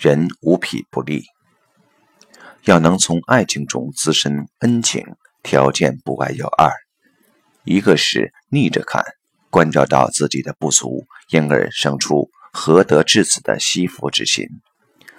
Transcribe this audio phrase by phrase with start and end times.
[0.00, 1.24] 人无癖不立。
[2.64, 5.04] 要能从爱情中滋生恩情，
[5.42, 6.72] 条件不外有二：
[7.64, 9.04] 一个是逆着看，
[9.50, 14.46] 关照到自己的不足，因而生出何得至此的惜福之心；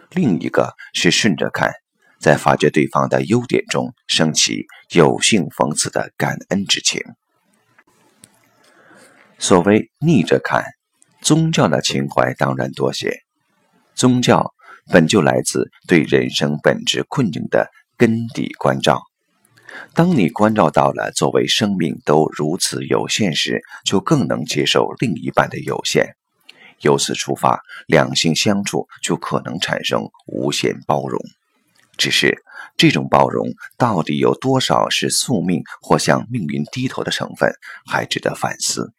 [0.09, 1.71] 另一个是顺着看，
[2.19, 7.03] 在发掘对方的优点中升起有幸逢此的感恩之情。
[9.37, 10.63] 所谓逆着看，
[11.21, 13.21] 宗教的情怀当然多些。
[13.93, 14.53] 宗教
[14.89, 19.01] 本就来自对人生本质困境的根底关照。
[19.93, 26.15] 当你关照到了作为生命都如此有限时，就更能接受另一半的有限。
[26.81, 31.21] 由此出发，两性相处就可能产生无限包容。
[31.97, 32.43] 只是
[32.75, 37.53] 这种包容到底有多少是宿命或向命运低头的成分，
[37.85, 38.91] 还值得反思。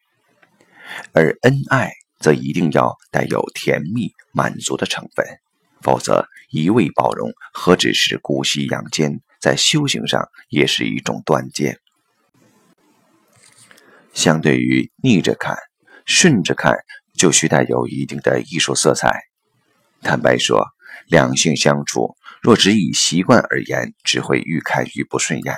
[1.12, 1.91] 而恩爱
[2.21, 5.27] 则一定要带有甜蜜满足的成分，
[5.83, 11.79] 否则一味包容何止是姑息养奸，在修行上也是一种断剑。
[14.15, 15.57] 相对于逆着看，
[16.05, 16.77] 顺着看
[17.15, 19.23] 就需带有一定的艺术色彩。
[20.02, 20.66] 坦白说，
[21.07, 25.55] 两性相处若只以习惯而言，只会愈看愈不顺眼。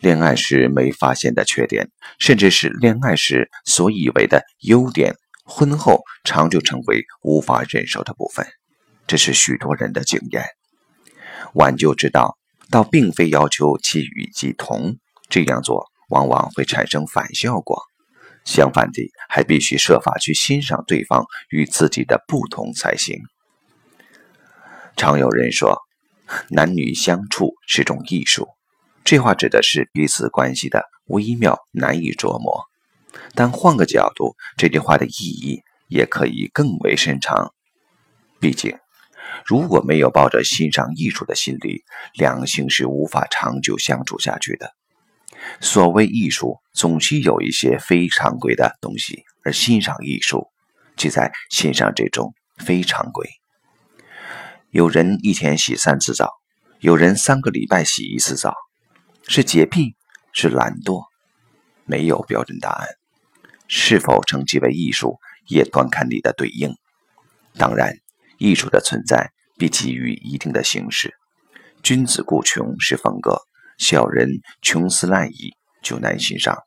[0.00, 8.46] 恋爱时没发现的缺点，甚至是恋爱时所以为的优点，婚后常就成为无法忍受的部分。
[9.08, 10.44] 这是许多人的经验。
[11.54, 12.36] 挽救之道，
[12.70, 14.98] 倒并非要求其与己同，
[15.30, 17.82] 这样做往往会产生反效果。
[18.44, 23.18] 相反的，还必须设法去欣赏对方与自己的不同才行。
[24.96, 25.78] 常有人说，
[26.50, 28.46] 男女相处是种艺术。
[29.04, 32.66] 这话指的是彼此关系的微妙难以琢磨，
[33.34, 37.54] 但换个角度，这句话的意义也可以更为深长。
[38.38, 38.76] 毕竟，
[39.44, 44.74] 如果没有抱着欣赏艺术的心理，两性是无法长久相处下去的。
[45.60, 50.48] 所谓艺术，总需有一些非常规的东西，而欣赏艺术，
[50.96, 53.28] 即在欣赏这种非常规。
[54.70, 56.30] 有人一天洗三次澡，
[56.80, 58.54] 有人三个礼拜洗一次澡。
[59.30, 59.94] 是洁癖，
[60.32, 61.04] 是懒惰，
[61.84, 62.88] 没有标准答案。
[63.66, 66.74] 是否称其为艺术，也端看你的对应。
[67.58, 67.98] 当然，
[68.38, 71.14] 艺术的存在必基于一定的形式。
[71.82, 73.40] 君子固穷是风格，
[73.78, 74.28] 小人
[74.62, 76.58] 穷思滥矣，就难欣赏。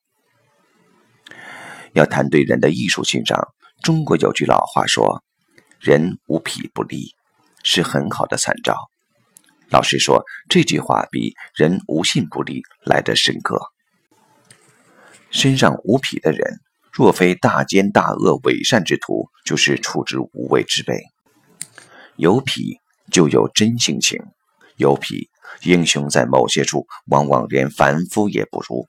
[1.93, 3.47] 要谈对人的艺术欣赏，
[3.83, 5.21] 中国有句老话说
[5.79, 7.13] ：“人无癖不立”，
[7.63, 8.77] 是很好的参照。
[9.69, 13.59] 老实说，这句话比“人无信不立”来得深刻。
[15.29, 16.59] 身上无癖的人，
[16.91, 20.97] 若非大奸大恶、伪善之徒，就是处之无畏之辈。
[22.21, 22.77] 有癖
[23.11, 24.19] 就有真性情，
[24.77, 25.31] 有癖
[25.63, 28.87] 英雄在某些处往往连凡夫也不如。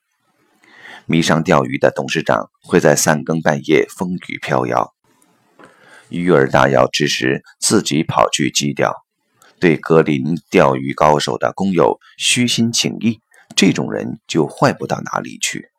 [1.06, 4.93] 迷上钓鱼的董事长会在三更半夜风雨飘摇，
[6.10, 8.93] 鱼儿大摇之时，自己跑去击钓。
[9.59, 13.22] 对格林钓鱼高手的工友虚心请意，
[13.56, 15.70] 这种人就坏不到哪里去。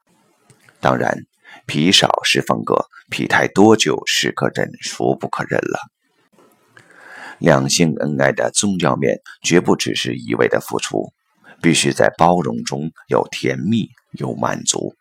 [0.80, 1.20] 当然，
[1.68, 5.93] 皮少是风格，皮太多就是可忍孰不可忍了。
[7.40, 11.12] 两性恩爱的宗教面，绝不只是一味的付出，
[11.62, 14.96] 必须在包容中有甜蜜，有满足。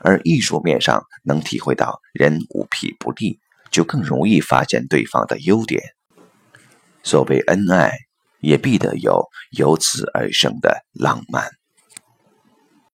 [0.00, 3.38] 而艺术面上能体会到人无癖不立，
[3.70, 5.82] 就更容易发现对方的优点。
[7.02, 7.92] 所谓恩爱。
[8.42, 11.59] 也必得有由此而生的浪漫。